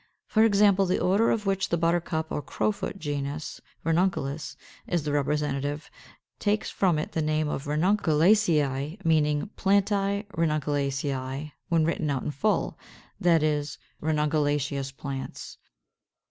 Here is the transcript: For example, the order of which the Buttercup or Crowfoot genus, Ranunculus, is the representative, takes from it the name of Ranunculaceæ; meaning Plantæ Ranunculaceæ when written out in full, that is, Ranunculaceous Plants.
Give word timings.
For 0.25 0.43
example, 0.43 0.87
the 0.87 0.97
order 0.97 1.29
of 1.29 1.45
which 1.45 1.69
the 1.69 1.77
Buttercup 1.77 2.31
or 2.31 2.41
Crowfoot 2.41 2.97
genus, 2.97 3.61
Ranunculus, 3.83 4.57
is 4.87 5.03
the 5.03 5.11
representative, 5.11 5.91
takes 6.39 6.71
from 6.71 6.97
it 6.97 7.11
the 7.11 7.21
name 7.21 7.47
of 7.47 7.65
Ranunculaceæ; 7.65 9.05
meaning 9.05 9.51
Plantæ 9.57 10.25
Ranunculaceæ 10.29 11.51
when 11.69 11.85
written 11.85 12.09
out 12.09 12.23
in 12.23 12.31
full, 12.31 12.79
that 13.19 13.43
is, 13.43 13.77
Ranunculaceous 14.01 14.91
Plants. 14.97 15.59